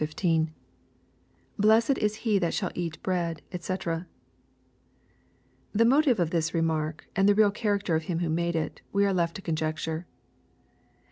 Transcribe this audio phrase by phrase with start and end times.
[1.59, 4.07] —[Blessed is he thai shaM eat hread, cfcc]
[5.73, 8.81] The motive of tliis re mark, and the real character of him who made it,
[8.91, 10.07] we are left to conjecture.